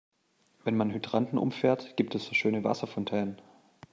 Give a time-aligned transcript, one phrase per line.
[0.63, 3.39] Wenn man Hydranten umfährt, gibt es so schöne Wasserfontänen.